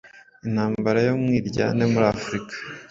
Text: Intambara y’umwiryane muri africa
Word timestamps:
Intambara 0.47 0.99
y’umwiryane 1.05 1.83
muri 1.93 2.05
africa 2.15 2.53